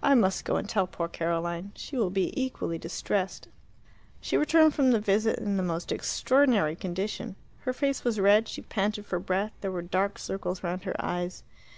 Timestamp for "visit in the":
5.00-5.62